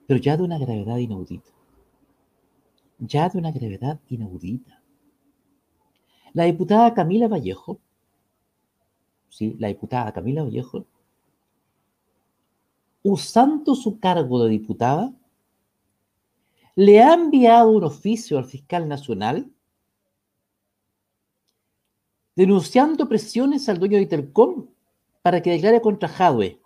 pero 0.05 0.19
ya 0.19 0.37
de 0.37 0.43
una 0.43 0.59
gravedad 0.59 0.97
inaudita 0.97 1.54
ya 2.99 3.29
de 3.29 3.37
una 3.37 3.51
gravedad 3.51 3.99
inaudita. 4.09 4.81
La 6.33 6.43
diputada 6.43 6.93
Camila 6.93 7.27
Vallejo, 7.27 7.79
sí, 9.29 9.55
la 9.59 9.69
diputada 9.69 10.11
Camila 10.11 10.43
Vallejo, 10.43 10.85
usando 13.03 13.75
su 13.75 13.99
cargo 13.99 14.43
de 14.43 14.49
diputada, 14.49 15.13
le 16.75 17.01
ha 17.01 17.13
enviado 17.13 17.71
un 17.71 17.83
oficio 17.83 18.37
al 18.37 18.45
fiscal 18.45 18.87
nacional 18.87 19.49
denunciando 22.35 23.07
presiones 23.07 23.69
al 23.69 23.79
dueño 23.79 23.95
de 23.95 24.03
Intercom 24.03 24.67
para 25.21 25.41
que 25.41 25.51
declare 25.51 25.81
contra 25.81 26.09
Jadwe. 26.09 26.59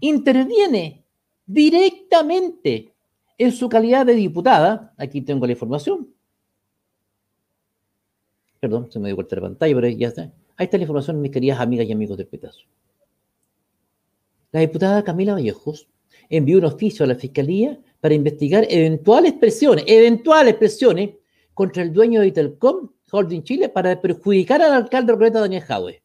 Interviene 0.00 1.04
directamente 1.46 2.95
en 3.38 3.52
su 3.52 3.68
calidad 3.68 4.06
de 4.06 4.14
diputada, 4.14 4.94
aquí 4.96 5.20
tengo 5.20 5.46
la 5.46 5.52
información. 5.52 6.08
Perdón, 8.60 8.90
se 8.90 8.98
me 8.98 9.08
dio 9.08 9.16
vuelta 9.16 9.36
la 9.36 9.42
pantalla, 9.42 9.74
pero 9.74 9.88
ya 9.88 10.08
está. 10.08 10.32
Ahí 10.56 10.64
está 10.64 10.78
la 10.78 10.84
información, 10.84 11.20
mis 11.20 11.30
queridas 11.30 11.60
amigas 11.60 11.86
y 11.86 11.92
amigos 11.92 12.16
del 12.16 12.26
petazo. 12.26 12.64
La 14.52 14.60
diputada 14.60 15.04
Camila 15.04 15.34
Vallejos 15.34 15.88
envió 16.30 16.58
un 16.58 16.64
oficio 16.64 17.04
a 17.04 17.08
la 17.08 17.14
Fiscalía 17.14 17.78
para 18.00 18.14
investigar 18.14 18.66
eventuales 18.70 19.34
presiones, 19.34 19.84
eventuales 19.86 20.54
presiones 20.54 21.10
contra 21.52 21.82
el 21.82 21.92
dueño 21.92 22.22
de 22.22 22.32
Telcom 22.32 22.90
Holding 23.10 23.42
Chile 23.42 23.68
para 23.68 24.00
perjudicar 24.00 24.62
al 24.62 24.72
alcalde 24.72 25.12
Roberto 25.12 25.40
Daniel 25.40 25.62
Jaue. 25.62 26.02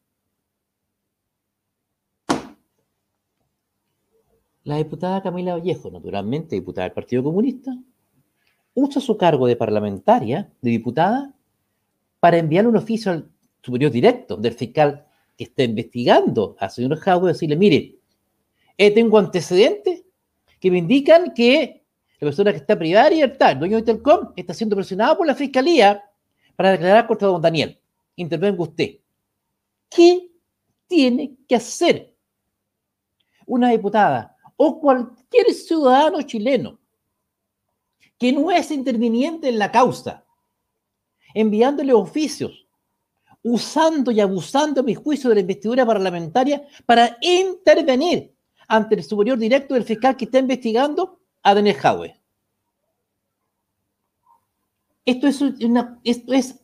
La 4.64 4.76
diputada 4.76 5.22
Camila 5.22 5.54
Vallejo, 5.54 5.90
naturalmente 5.90 6.54
diputada 6.54 6.86
del 6.86 6.94
Partido 6.94 7.22
Comunista, 7.24 7.76
usa 8.74 9.00
su 9.00 9.16
cargo 9.16 9.46
de 9.46 9.56
parlamentaria, 9.56 10.50
de 10.60 10.70
diputada, 10.70 11.34
para 12.20 12.38
enviar 12.38 12.66
un 12.68 12.76
oficio 12.76 13.10
al 13.10 13.28
superior 13.60 13.90
directo 13.90 14.36
del 14.36 14.52
fiscal 14.52 15.04
que 15.36 15.44
está 15.44 15.64
investigando 15.64 16.54
al 16.60 16.70
señor 16.70 16.96
Jaume 16.98 17.30
y 17.30 17.32
decirle, 17.32 17.56
mire, 17.56 17.96
eh, 18.78 18.90
tengo 18.92 19.18
antecedentes 19.18 20.04
que 20.60 20.70
me 20.70 20.78
indican 20.78 21.34
que 21.34 21.84
la 22.20 22.26
persona 22.26 22.52
que 22.52 22.58
está 22.58 22.78
privada 22.78 23.08
de 23.08 23.16
libertad, 23.16 23.50
el 23.50 23.58
dueño 23.58 23.76
de 23.78 23.82
Telcom, 23.82 24.32
está 24.36 24.54
siendo 24.54 24.76
presionado 24.76 25.18
por 25.18 25.26
la 25.26 25.34
fiscalía 25.34 26.04
para 26.54 26.70
declarar 26.70 27.08
contra 27.08 27.26
don 27.26 27.42
Daniel. 27.42 27.80
Intervenga 28.14 28.62
usted. 28.62 28.98
¿Qué 29.90 30.30
tiene 30.86 31.34
que 31.48 31.56
hacer 31.56 32.14
una 33.44 33.70
diputada 33.70 34.31
o 34.56 34.80
cualquier 34.80 35.52
ciudadano 35.52 36.22
chileno 36.22 36.78
que 38.18 38.32
no 38.32 38.50
es 38.50 38.70
interviniente 38.70 39.48
en 39.48 39.58
la 39.58 39.72
causa, 39.72 40.24
enviándole 41.34 41.92
oficios, 41.92 42.68
usando 43.42 44.12
y 44.12 44.20
abusando, 44.20 44.80
a 44.80 44.84
mi 44.84 44.94
juicio, 44.94 45.28
de 45.28 45.34
la 45.34 45.40
investidura 45.40 45.84
parlamentaria 45.84 46.64
para 46.86 47.16
intervenir 47.20 48.32
ante 48.68 48.94
el 48.94 49.02
superior 49.02 49.38
directo 49.38 49.74
del 49.74 49.82
fiscal 49.82 50.16
que 50.16 50.26
está 50.26 50.38
investigando 50.38 51.20
a 51.42 51.54
Daniel 51.54 51.76
Jaue. 51.76 52.20
Esto 55.04 55.26
es, 55.26 55.42
esto 56.04 56.32
es 56.32 56.60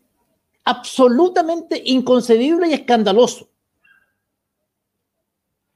absolutamente 0.64 1.82
inconcebible 1.86 2.68
y 2.68 2.74
escandaloso. 2.74 3.48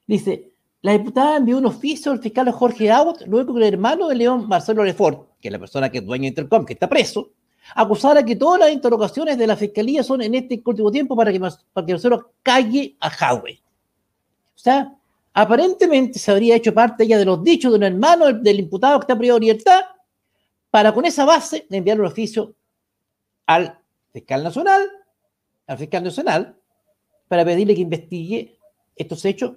Dice, 0.07 0.52
la 0.83 0.92
diputada 0.92 1.37
envió 1.37 1.59
un 1.59 1.66
oficio 1.66 2.11
al 2.11 2.21
fiscal 2.21 2.51
Jorge 2.51 2.90
Abbott, 2.90 3.23
luego 3.27 3.55
que 3.55 3.61
el 3.61 3.75
hermano 3.75 4.09
de 4.09 4.16
León, 4.16 4.49
Marcelo 4.49 4.83
Lefort, 4.83 5.29
que 5.40 5.49
es 5.49 5.53
la 5.53 5.61
persona 5.61 5.90
que 5.90 5.99
es 5.99 6.05
dueña 6.07 6.23
de 6.23 6.29
Intercom, 6.29 6.66
que 6.66 6.73
está 6.73 6.88
preso, 6.88 7.31
acusara 7.77 8.25
que 8.25 8.35
todas 8.35 8.59
las 8.59 8.73
interrogaciones 8.73 9.38
de 9.38 9.47
la 9.47 9.57
fiscalía 9.57 10.03
son 10.03 10.23
en 10.23 10.35
este 10.35 10.61
último 10.64 10.90
tiempo 10.90 11.14
para 11.14 11.33
que, 11.33 11.38
para 11.38 11.87
que 11.87 11.92
Marcelo 11.92 12.33
calle 12.42 12.97
a 12.99 13.11
Jaue. 13.11 13.62
O 14.55 14.59
sea, 14.59 14.92
aparentemente 15.33 16.18
se 16.18 16.31
habría 16.33 16.57
hecho 16.57 16.75
parte 16.75 17.05
ella 17.05 17.18
de 17.18 17.27
los 17.27 17.45
dichos 17.45 17.71
de 17.71 17.79
un 17.79 17.85
hermano 17.85 18.33
del, 18.33 18.59
imputado 18.59 18.99
que 18.99 19.05
está 19.05 19.16
privado 19.16 19.38
de 19.38 19.47
libertad, 19.47 19.83
para 20.68 20.92
con 20.92 21.05
esa 21.05 21.25
base 21.25 21.66
enviar 21.71 22.01
un 22.01 22.07
oficio 22.07 22.57
al 23.47 23.79
fiscal 24.12 24.42
nacional, 24.42 24.83
al 25.68 25.79
fiscal 25.79 26.03
nacional, 26.03 26.57
para 27.29 27.45
pedirle 27.45 27.75
que 27.77 27.83
investigue 27.83 28.59
estos 28.97 29.25
hechos 29.25 29.53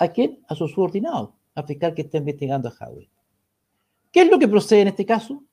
¿A 0.00 0.08
quién? 0.08 0.42
A 0.48 0.54
su 0.54 0.66
subordinado, 0.66 1.36
al 1.54 1.66
fiscal 1.66 1.94
que 1.94 2.00
está 2.02 2.16
investigando 2.16 2.70
a 2.70 2.86
Howard. 2.86 3.06
¿Qué 4.10 4.22
es 4.22 4.30
lo 4.30 4.38
que 4.38 4.48
procede 4.48 4.80
en 4.80 4.88
este 4.88 5.04
caso? 5.04 5.44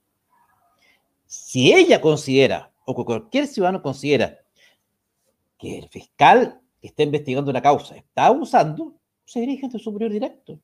Si 1.26 1.74
ella 1.74 2.00
considera, 2.00 2.72
o 2.86 2.96
cualquier 2.96 3.46
ciudadano 3.46 3.82
considera, 3.82 4.40
que 5.58 5.80
el 5.80 5.90
fiscal 5.90 6.62
que 6.80 6.88
está 6.88 7.04
investigando 7.04 7.52
una 7.52 7.62
causa 7.62 7.98
está 7.98 8.28
abusando, 8.28 8.94
se 9.26 9.42
dirige 9.42 9.66
ante 9.66 9.80
su 9.80 9.84
superior 9.84 10.14
directo. 10.14 10.58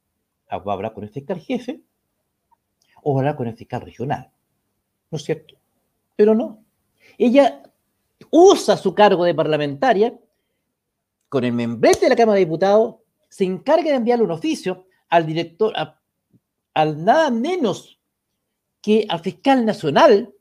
Va 0.50 0.72
a 0.72 0.76
hablar 0.76 0.94
con 0.94 1.04
el 1.04 1.10
fiscal 1.10 1.42
jefe 1.42 1.82
o 3.02 3.14
va 3.14 3.20
hablar 3.20 3.36
con 3.36 3.48
el 3.48 3.58
fiscal 3.58 3.82
regional. 3.82 4.32
¿No 5.12 5.18
es 5.18 5.26
cierto? 5.26 5.56
Pero 6.16 6.34
no. 6.34 6.64
Ella 7.18 7.64
usa 8.32 8.78
su 8.78 8.96
cargo 8.96 9.26
de 9.26 9.36
parlamentaria 9.36 10.18
con 11.28 11.44
el 11.44 11.52
membrete 11.52 12.06
de 12.06 12.10
la 12.10 12.16
Cámara 12.16 12.36
de 12.36 12.46
Diputados 12.46 13.03
se 13.34 13.46
encarga 13.46 13.90
de 13.90 13.96
enviarle 13.96 14.26
un 14.26 14.30
oficio 14.30 14.86
al 15.10 15.26
director, 15.26 15.74
al 16.76 17.04
nada 17.04 17.32
menos 17.32 18.00
que 18.80 19.08
al 19.10 19.22
fiscal 19.22 19.66
nacional, 19.66 20.32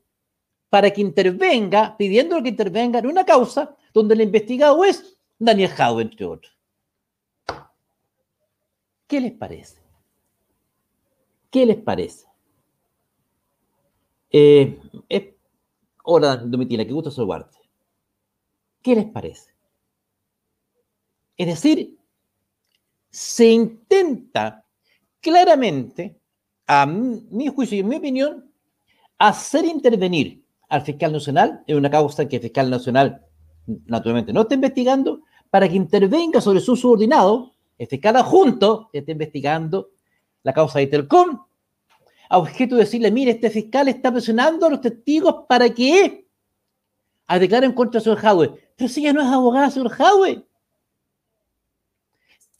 para 0.69 0.91
que 0.91 1.01
intervenga, 1.01 1.97
pidiendo 1.97 2.43
que 2.43 2.51
intervenga 2.51 2.99
en 2.99 3.07
una 3.07 3.25
causa 3.25 3.75
donde 3.95 4.13
el 4.13 4.21
investigado 4.21 4.85
es 4.85 5.17
Daniel 5.39 5.71
Jau, 5.71 6.01
entre 6.01 6.27
otros. 6.27 6.55
¿Qué 9.07 9.23
les 9.23 9.33
parece? 9.33 9.81
¿Qué 11.51 11.65
les 11.65 11.79
parece? 11.79 12.27
Eh, 14.31 14.79
Domitila, 16.45 16.85
qué 16.85 16.93
gusto 16.93 17.11
saludarte. 17.11 17.57
¿Qué 18.83 18.95
les 18.95 19.07
parece? 19.07 19.55
Es 21.39 21.47
decir, 21.47 21.92
se 23.13 23.51
intenta 23.51 24.65
claramente, 25.21 26.19
a 26.67 26.87
mi 26.87 27.47
juicio 27.49 27.77
y 27.77 27.81
en 27.81 27.89
mi 27.89 27.97
opinión, 27.97 28.51
hacer 29.19 29.67
intervenir 29.67 30.43
al 30.69 30.83
fiscal 30.83 31.13
nacional 31.13 31.63
en 31.67 31.77
una 31.77 31.91
causa 31.91 32.27
que 32.27 32.37
el 32.37 32.43
fiscal 32.43 32.71
nacional 32.71 33.25
naturalmente 33.87 34.33
no 34.33 34.43
está 34.43 34.55
investigando, 34.55 35.21
para 35.51 35.69
que 35.69 35.77
intervenga 35.77 36.41
sobre 36.41 36.61
su 36.61 36.75
subordinado, 36.75 37.53
el 37.77 37.87
fiscal 37.87 38.17
adjunto 38.17 38.89
que 38.91 38.99
está 39.01 39.13
investigando 39.13 39.91
la 40.43 40.55
causa 40.55 40.79
de 40.79 40.87
Telcom, 40.87 41.45
a 42.31 42.39
objeto 42.39 42.77
de 42.77 42.85
decirle, 42.85 43.11
mire, 43.11 43.33
este 43.33 43.51
fiscal 43.51 43.89
está 43.89 44.11
presionando 44.11 44.67
a 44.67 44.71
los 44.71 44.81
testigos 44.81 45.45
para 45.47 45.69
que 45.69 46.27
a 47.27 47.39
declaren 47.39 47.73
contra 47.73 47.99
el 47.99 48.05
señor 48.05 48.25
Howe. 48.25 48.59
Pero 48.75 48.89
si 48.89 49.01
ella 49.03 49.13
no 49.13 49.21
es 49.21 49.27
abogada, 49.27 49.71
señor 49.71 49.93
Howe 49.99 50.43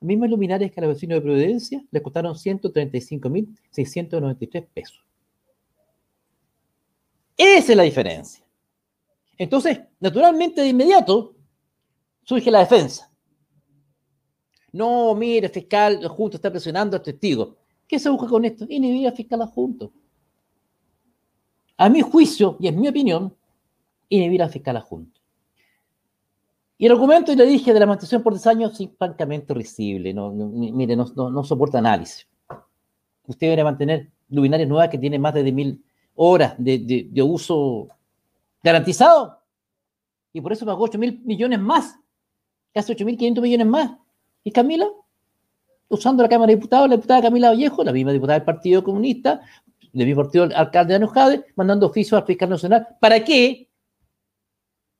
Las 0.00 0.06
mismas 0.06 0.30
luminarias 0.30 0.70
que 0.70 0.80
a 0.80 0.84
los 0.84 0.94
vecinos 0.94 1.16
de 1.16 1.22
Providencia 1.22 1.84
le 1.90 2.02
costaron 2.02 2.34
135.693 2.34 4.68
pesos. 4.72 5.04
Esa 7.36 7.72
es 7.72 7.76
la 7.76 7.82
diferencia. 7.84 8.44
Entonces, 9.36 9.80
naturalmente, 10.00 10.60
de 10.60 10.68
inmediato, 10.68 11.34
surge 12.24 12.50
la 12.50 12.60
defensa. 12.60 13.12
No, 14.72 15.14
mire, 15.14 15.48
fiscal, 15.48 16.06
junto 16.08 16.36
está 16.36 16.50
presionando 16.50 16.96
al 16.96 17.02
testigo. 17.02 17.56
¿Qué 17.86 17.98
se 17.98 18.10
busca 18.10 18.26
con 18.26 18.44
esto? 18.44 18.66
Inhibir 18.68 19.06
al 19.06 19.14
fiscal 19.14 19.40
adjunto. 19.40 19.92
A 21.76 21.88
mi 21.88 22.02
juicio, 22.02 22.56
y 22.60 22.66
en 22.66 22.80
mi 22.80 22.88
opinión, 22.88 23.34
inhibir 24.08 24.42
al 24.42 24.50
fiscal 24.50 24.76
adjunto. 24.76 25.20
Y 26.80 26.86
el 26.86 26.92
argumento, 26.92 27.32
y 27.32 27.36
le 27.36 27.44
dije, 27.44 27.74
de 27.74 27.80
la 27.80 27.86
mantención 27.86 28.22
por 28.22 28.32
10 28.32 28.46
años, 28.46 28.80
es 28.80 28.88
francamente 28.96 29.52
risible. 29.52 30.14
No, 30.14 30.30
mire, 30.30 30.94
no, 30.94 31.44
soporta 31.44 31.78
análisis. 31.78 32.28
Usted 33.26 33.46
debería 33.48 33.64
mantener 33.64 34.10
luminarias 34.28 34.68
nuevas 34.68 34.88
que 34.88 34.96
tienen 34.96 35.20
más 35.20 35.34
de 35.34 35.44
10.000 35.44 35.82
horas 36.14 36.54
de, 36.56 37.22
uso 37.22 37.88
garantizado. 38.62 39.40
Y 40.32 40.40
por 40.40 40.52
eso 40.52 40.64
pagó 40.64 40.84
8 40.84 40.98
mil 40.98 41.20
millones 41.24 41.58
más. 41.58 41.98
Casi 42.72 42.94
8.500 42.94 43.40
millones 43.40 43.66
más. 43.66 43.90
¿Y 44.44 44.52
Camila? 44.52 44.86
Usando 45.88 46.22
la 46.22 46.28
Cámara 46.28 46.48
de 46.48 46.56
Diputados, 46.56 46.88
la 46.88 46.96
diputada 46.96 47.22
Camila 47.22 47.48
Vallejo, 47.48 47.82
la 47.82 47.92
misma 47.92 48.12
diputada 48.12 48.38
del 48.38 48.44
Partido 48.44 48.84
Comunista, 48.84 49.40
de 49.92 50.04
mi 50.04 50.14
partido, 50.14 50.48
alcalde 50.54 50.92
de 50.92 50.96
Anujade, 50.96 51.44
mandando 51.56 51.86
oficio 51.86 52.16
al 52.16 52.24
fiscal 52.24 52.50
nacional. 52.50 52.86
¿Para 53.00 53.24
qué? 53.24 53.67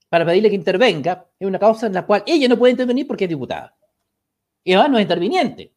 Para 0.09 0.25
pedirle 0.25 0.49
que 0.49 0.57
intervenga 0.57 1.31
en 1.39 1.49
una 1.49 1.59
causa 1.59 1.87
en 1.87 1.93
la 1.95 2.07
cual 2.07 2.23
ella 2.27 2.49
no 2.49 2.59
puede 2.59 2.73
intervenir 2.73 3.07
porque 3.07 3.25
es 3.25 3.31
diputada. 3.31 3.77
Y 4.65 4.73
además 4.73 4.91
no 4.91 4.99
es 4.99 5.03
interviniente. 5.03 5.75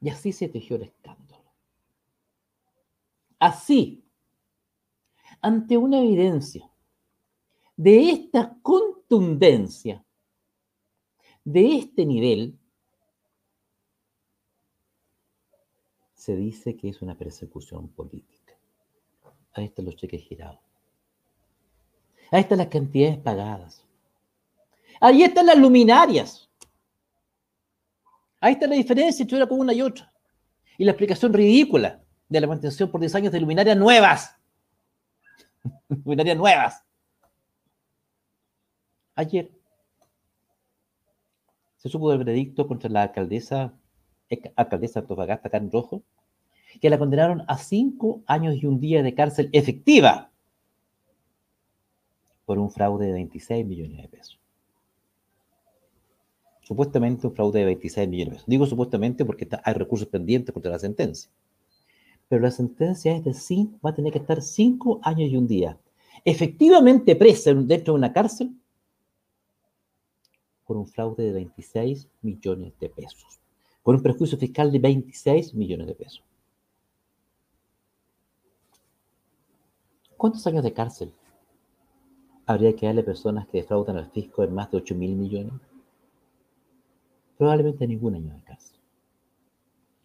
Y 0.00 0.08
así 0.08 0.32
se 0.32 0.48
tejió 0.48 0.76
el 0.76 0.82
escándalo. 0.82 1.52
Así, 3.38 4.04
ante 5.40 5.76
una 5.76 6.00
evidencia 6.00 6.68
de 7.76 8.10
esta 8.10 8.56
contundencia, 8.62 10.04
de 11.44 11.76
este 11.76 12.06
nivel, 12.06 12.58
se 16.14 16.36
dice 16.36 16.76
que 16.76 16.88
es 16.88 17.02
una 17.02 17.16
persecución 17.16 17.88
política. 17.88 18.41
Ahí 19.54 19.64
están 19.66 19.84
los 19.84 19.96
cheques 19.96 20.22
girados. 20.22 20.60
Ahí 22.30 22.40
están 22.40 22.58
las 22.58 22.68
cantidades 22.68 23.18
pagadas. 23.18 23.84
Ahí 25.00 25.22
están 25.22 25.46
las 25.46 25.58
luminarias. 25.58 26.48
Ahí 28.40 28.54
está 28.54 28.66
la 28.66 28.74
diferencia 28.74 29.22
entre 29.22 29.44
una 29.50 29.72
y 29.72 29.82
otra. 29.82 30.12
Y 30.78 30.84
la 30.84 30.92
explicación 30.92 31.32
ridícula 31.32 32.02
de 32.28 32.40
la 32.40 32.46
mantención 32.46 32.90
por 32.90 33.00
10 33.00 33.14
años 33.16 33.32
de 33.32 33.40
luminarias 33.40 33.76
nuevas. 33.76 34.36
luminarias 35.88 36.36
nuevas. 36.36 36.84
Ayer 39.14 39.52
se 41.76 41.88
supo 41.88 42.10
del 42.10 42.18
veredicto 42.18 42.66
contra 42.66 42.88
la 42.88 43.02
alcaldesa, 43.02 43.74
alcaldesa 44.56 45.00
Antofagasta, 45.00 45.50
Karen 45.50 45.70
Rojo, 45.70 46.02
que 46.80 46.90
la 46.90 46.98
condenaron 46.98 47.42
a 47.48 47.58
cinco 47.58 48.22
años 48.26 48.56
y 48.56 48.66
un 48.66 48.80
día 48.80 49.02
de 49.02 49.14
cárcel 49.14 49.48
efectiva 49.52 50.30
por 52.44 52.58
un 52.58 52.70
fraude 52.70 53.06
de 53.06 53.12
26 53.12 53.66
millones 53.66 54.02
de 54.02 54.08
pesos. 54.08 54.38
Supuestamente 56.62 57.26
un 57.26 57.34
fraude 57.34 57.60
de 57.60 57.66
26 57.66 58.08
millones 58.08 58.30
de 58.30 58.36
pesos. 58.36 58.48
Digo 58.48 58.66
supuestamente 58.66 59.24
porque 59.24 59.48
hay 59.64 59.74
recursos 59.74 60.08
pendientes 60.08 60.52
contra 60.52 60.72
la 60.72 60.78
sentencia. 60.78 61.30
Pero 62.28 62.42
la 62.42 62.50
sentencia 62.50 63.20
de 63.20 63.34
sí, 63.34 63.70
va 63.84 63.90
a 63.90 63.94
tener 63.94 64.12
que 64.12 64.18
estar 64.18 64.40
cinco 64.40 65.00
años 65.02 65.30
y 65.30 65.36
un 65.36 65.46
día 65.46 65.78
efectivamente 66.24 67.16
presa 67.16 67.52
dentro 67.52 67.94
de 67.94 67.98
una 67.98 68.12
cárcel 68.12 68.54
por 70.66 70.76
un 70.76 70.86
fraude 70.86 71.24
de 71.24 71.32
26 71.32 72.08
millones 72.22 72.72
de 72.78 72.88
pesos, 72.88 73.40
por 73.82 73.94
un 73.94 74.02
perjuicio 74.02 74.38
fiscal 74.38 74.70
de 74.70 74.78
26 74.78 75.54
millones 75.54 75.86
de 75.86 75.94
pesos. 75.94 76.22
¿Cuántos 80.22 80.46
años 80.46 80.62
de 80.62 80.72
cárcel 80.72 81.12
habría 82.46 82.76
que 82.76 82.86
darle 82.86 83.00
a 83.00 83.04
personas 83.04 83.48
que 83.48 83.58
defraudan 83.58 83.96
al 83.96 84.08
fisco 84.12 84.44
en 84.44 84.54
más 84.54 84.70
de 84.70 84.76
8 84.76 84.94
mil 84.94 85.16
millones? 85.16 85.54
Probablemente 87.36 87.88
ningún 87.88 88.14
año 88.14 88.32
de 88.32 88.40
cárcel. 88.44 88.78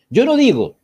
Yo 0.09 0.25
no 0.25 0.35
digo, 0.35 0.75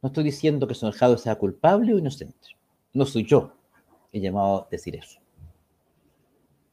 no 0.00 0.06
estoy 0.06 0.24
diciendo 0.24 0.66
que 0.66 0.74
Sonjado 0.74 1.18
sea 1.18 1.34
culpable 1.34 1.92
o 1.92 1.98
inocente. 1.98 2.56
No 2.94 3.04
soy 3.04 3.26
yo 3.26 3.52
el 4.10 4.22
llamado 4.22 4.62
a 4.62 4.68
decir 4.70 4.96
eso. 4.96 5.20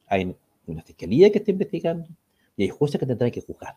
Hay 0.06 0.34
una 0.66 0.82
fiscalía 0.82 1.30
que 1.30 1.40
está 1.40 1.50
investigando 1.50 2.08
y 2.56 2.62
hay 2.62 2.68
jueces 2.70 2.98
que 2.98 3.04
tendrán 3.04 3.32
que 3.32 3.42
juzgar. 3.42 3.76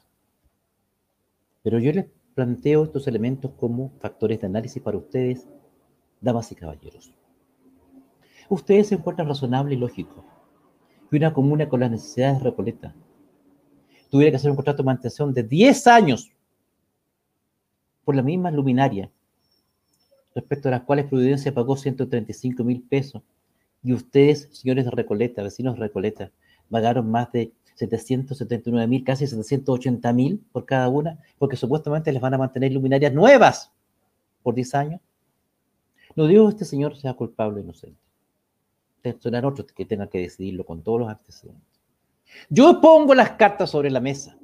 Pero 1.63 1.79
yo 1.79 1.91
les 1.91 2.05
planteo 2.33 2.85
estos 2.85 3.09
elementos 3.09 3.51
como 3.59 3.91
factores 3.99 4.39
de 4.39 4.47
análisis 4.47 4.81
para 4.81 4.97
ustedes 4.97 5.45
damas 6.21 6.51
y 6.51 6.55
caballeros. 6.55 7.13
Ustedes 8.49 8.91
encuentran 8.91 9.27
razonable 9.27 9.75
y 9.75 9.77
lógico 9.77 10.25
que 11.09 11.17
una 11.17 11.33
comuna 11.33 11.69
con 11.69 11.79
las 11.79 11.91
necesidades 11.91 12.39
de 12.39 12.43
Recoleta 12.45 12.95
tuviera 14.09 14.31
que 14.31 14.37
hacer 14.37 14.49
un 14.49 14.55
contrato 14.55 14.83
de 14.83 14.87
mantención 14.87 15.33
de 15.33 15.43
10 15.43 15.87
años 15.87 16.31
por 18.03 18.15
la 18.15 18.23
misma 18.23 18.49
luminaria, 18.49 19.11
respecto 20.33 20.67
a 20.67 20.71
las 20.71 20.81
cuales 20.81 21.05
Providencia 21.05 21.53
pagó 21.53 21.77
135 21.77 22.63
mil 22.63 22.81
pesos, 22.81 23.21
y 23.83 23.93
ustedes, 23.93 24.49
señores 24.51 24.85
de 24.85 24.91
Recoleta, 24.91 25.43
vecinos 25.43 25.75
de 25.75 25.81
Recoleta, 25.81 26.31
pagaron 26.69 27.09
más 27.09 27.31
de 27.31 27.51
779 27.75 28.87
mil, 28.87 29.03
casi 29.03 29.25
780 29.25 30.11
mil 30.13 30.43
por 30.51 30.65
cada 30.65 30.89
una, 30.89 31.19
porque 31.37 31.55
supuestamente 31.55 32.11
les 32.11 32.21
van 32.21 32.33
a 32.33 32.37
mantener 32.37 32.73
luminarias 32.73 33.13
nuevas 33.13 33.71
por 34.43 34.55
10 34.55 34.75
años. 34.75 35.01
No 36.15 36.27
digo 36.27 36.45
que 36.45 36.51
este 36.51 36.65
señor 36.65 36.95
sea 36.97 37.13
culpable 37.13 37.59
o 37.59 37.63
inocente. 37.63 37.99
Serán 39.19 39.45
otros 39.45 39.71
que 39.71 39.85
tengan 39.85 40.09
que 40.09 40.19
decidirlo 40.19 40.65
con 40.65 40.83
todos 40.83 40.99
los 40.99 41.09
antecedentes. 41.09 41.79
Yo 42.49 42.81
pongo 42.81 43.15
las 43.15 43.31
cartas 43.31 43.69
sobre 43.69 43.89
la 43.89 43.99
mesa. 43.99 44.37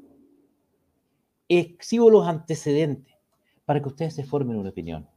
Exhibo 1.47 2.09
los 2.09 2.27
antecedentes 2.27 3.15
para 3.65 3.81
que 3.81 3.89
ustedes 3.89 4.15
se 4.15 4.23
formen 4.23 4.57
una 4.57 4.69
opinión. 4.69 5.07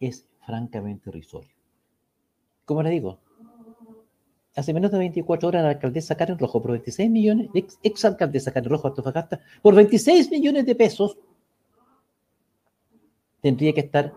Es 0.00 0.26
francamente 0.44 1.08
irrisorio. 1.10 1.54
Como 2.64 2.82
le 2.82 2.90
digo, 2.90 3.20
hace 4.54 4.74
menos 4.74 4.90
de 4.90 4.98
24 4.98 5.48
horas 5.48 5.62
la 5.62 5.70
alcaldesa 5.70 6.16
Karen 6.16 6.38
Rojo 6.38 6.60
por 6.60 6.72
26 6.72 7.10
millones, 7.10 7.48
ex, 7.54 7.78
ex 7.82 8.04
alcaldesa 8.04 8.52
Karen 8.52 8.70
Rojo 8.70 8.88
Antofagasta, 8.88 9.40
por 9.62 9.74
26 9.74 10.30
millones 10.30 10.66
de 10.66 10.74
pesos, 10.74 11.16
tendría 13.40 13.72
que 13.72 13.80
estar 13.80 14.12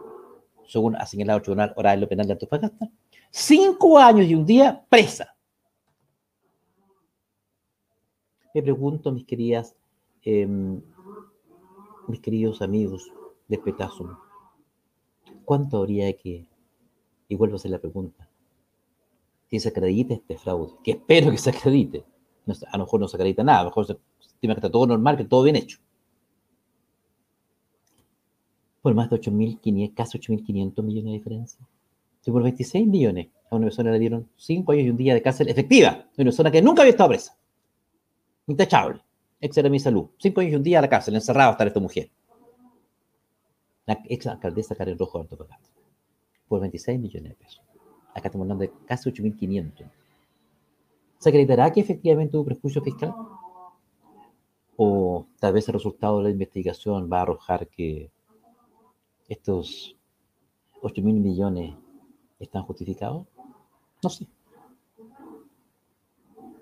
según 0.70 0.96
ha 0.96 1.06
señalado 1.06 1.38
el 1.38 1.44
Tribunal 1.44 1.74
Oral 1.76 2.08
Penal 2.08 2.28
de 2.28 2.34
Antofagasta, 2.34 2.90
cinco 3.32 3.98
años 3.98 4.28
y 4.28 4.36
un 4.36 4.46
día 4.46 4.86
presa. 4.88 5.36
Me 8.54 8.62
pregunto, 8.62 9.12
mis 9.12 9.26
queridas, 9.26 9.76
em, 10.22 10.80
mis 12.08 12.20
queridos 12.20 12.62
amigos 12.62 13.12
de 13.48 13.58
Petazo, 13.58 14.20
¿cuánto 15.44 15.78
habría 15.78 16.14
que, 16.14 16.46
y 17.28 17.36
vuelvo 17.36 17.56
a 17.56 17.58
hacer 17.58 17.72
la 17.72 17.80
pregunta, 17.80 18.30
que 19.50 19.60
se 19.60 19.70
acredite 19.70 20.16
este 20.16 20.38
fraude? 20.38 20.74
Que 20.84 20.92
espero 20.92 21.32
que 21.32 21.38
se 21.38 21.50
acredite. 21.50 22.06
a 22.72 22.78
lo 22.78 22.86
mejor 22.86 23.00
no 23.00 23.08
se 23.08 23.16
acredita 23.16 23.44
nada, 23.44 23.60
a 23.60 23.64
lo 23.64 23.70
mejor 23.70 23.86
se 23.86 23.98
estima 24.22 24.56
que 24.56 24.60
está 24.60 24.72
todo 24.72 24.88
normal, 24.88 25.18
que 25.18 25.26
todo 25.26 25.44
bien 25.44 25.56
hecho 25.56 25.80
por 28.82 28.94
más 28.94 29.10
de 29.10 29.18
8.500, 29.18 29.94
casi 29.94 30.18
8.500 30.18 30.84
millones 30.84 31.06
de 31.06 31.18
diferencia. 31.18 31.60
Si 32.22 32.32
por 32.32 32.44
26 32.44 32.88
millones 32.88 33.28
a 33.50 33.56
una 33.56 33.66
persona 33.66 33.92
le 33.92 34.00
dieron 34.00 34.30
5 34.38 34.72
años 34.72 34.86
y 34.86 34.90
un 34.90 34.98
día 34.98 35.14
de 35.14 35.22
cárcel 35.22 35.50
efectiva, 35.50 36.06
una 36.18 36.26
persona 36.26 36.52
que 36.52 36.62
nunca 36.62 36.82
había 36.82 36.92
estado 36.92 37.10
presa, 37.10 37.38
intachable, 38.48 39.02
ex 39.40 39.58
era 39.58 39.70
mi 39.70 39.80
salud. 39.80 40.08
Cinco 40.18 40.42
años 40.42 40.54
y 40.54 40.56
un 40.56 40.64
día 40.64 40.80
a 40.80 40.82
la 40.82 40.90
cárcel, 40.90 41.16
encerrado 41.16 41.52
estar 41.52 41.68
esta 41.68 41.80
mujer. 41.80 42.10
La 43.86 44.00
ex 44.06 44.28
alcaldesa 44.28 44.76
Karen 44.76 44.98
Rojo 44.98 45.24
de. 45.24 45.38
Por 46.48 46.62
26 46.62 47.00
millones 47.00 47.30
de 47.30 47.36
pesos. 47.36 47.62
Acá 48.14 48.28
estamos 48.28 48.46
hablando 48.46 48.64
de 48.64 48.72
casi 48.86 49.10
8.500. 49.10 49.86
¿Se 51.20 51.30
acreditará 51.30 51.72
que 51.72 51.82
efectivamente 51.82 52.38
hubo 52.38 52.46
prejuicio 52.46 52.82
fiscal? 52.82 53.14
¿O 54.78 55.28
tal 55.40 55.54
vez 55.54 55.68
el 55.68 55.74
resultado 55.74 56.18
de 56.18 56.24
la 56.24 56.30
investigación 56.30 57.10
va 57.12 57.20
a 57.20 57.22
arrojar 57.22 57.68
que 57.68 58.10
estos 59.30 59.96
8 60.82 61.02
mil 61.02 61.20
millones 61.20 61.76
están 62.40 62.64
justificados? 62.64 63.28
No 64.04 64.10
sé. 64.10 64.28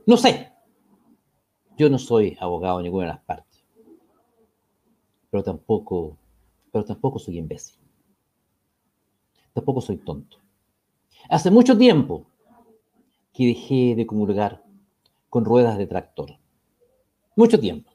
No 0.05 0.17
sé. 0.17 0.51
Yo 1.77 1.89
no 1.89 1.97
soy 1.97 2.37
abogado 2.39 2.77
de 2.77 2.83
ninguna 2.83 3.05
de 3.05 3.13
las 3.13 3.23
partes. 3.23 3.63
Pero 5.29 5.43
tampoco, 5.43 6.17
pero 6.71 6.85
tampoco 6.85 7.19
soy 7.19 7.37
imbécil. 7.37 7.77
Tampoco 9.53 9.81
soy 9.81 9.97
tonto. 9.97 10.37
Hace 11.29 11.51
mucho 11.51 11.77
tiempo 11.77 12.25
que 13.33 13.47
dejé 13.47 13.95
de 13.95 14.05
comulgar 14.05 14.63
con 15.29 15.45
ruedas 15.45 15.77
de 15.77 15.87
tractor. 15.87 16.37
Mucho 17.35 17.59
tiempo. 17.59 17.91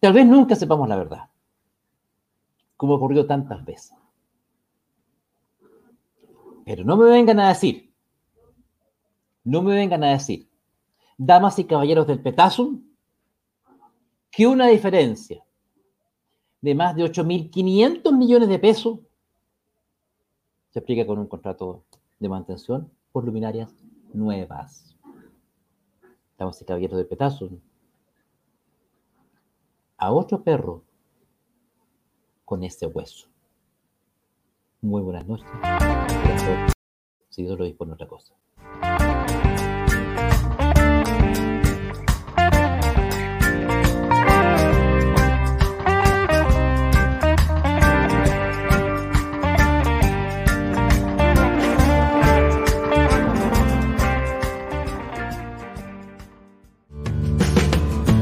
Tal 0.00 0.12
vez 0.12 0.26
nunca 0.26 0.54
sepamos 0.56 0.88
la 0.88 0.96
verdad, 0.96 1.30
como 2.76 2.94
ocurrió 2.94 3.26
tantas 3.26 3.64
veces. 3.64 3.96
Pero 6.64 6.84
no 6.84 6.96
me 6.96 7.10
vengan 7.10 7.40
a 7.40 7.48
decir, 7.48 7.92
no 9.44 9.62
me 9.62 9.74
vengan 9.74 10.02
a 10.04 10.10
decir, 10.10 10.48
damas 11.18 11.58
y 11.58 11.64
caballeros 11.64 12.06
del 12.06 12.20
Petasum, 12.20 12.82
que 14.30 14.46
una 14.46 14.66
diferencia 14.68 15.44
de 16.60 16.74
más 16.74 16.96
de 16.96 17.04
8.500 17.04 18.16
millones 18.16 18.48
de 18.48 18.58
pesos 18.58 18.98
se 20.70 20.78
aplica 20.78 21.06
con 21.06 21.18
un 21.18 21.26
contrato 21.26 21.84
de 22.18 22.28
mantención 22.28 22.90
por 23.12 23.24
luminarias 23.24 23.72
nuevas. 24.12 24.96
Damas 26.36 26.60
y 26.62 26.64
caballeros 26.64 26.96
del 26.96 27.06
Petasum. 27.06 27.60
A 29.98 30.12
otro 30.12 30.42
perro 30.42 30.82
con 32.44 32.62
ese 32.62 32.86
hueso. 32.86 33.28
Muy 34.80 35.02
buenas 35.02 35.26
noches. 35.26 35.46
Si 37.30 37.42
Dios 37.42 37.58
lo 37.58 37.64
dispone 37.64 37.92
otra 37.92 38.06
cosa. 38.06 38.34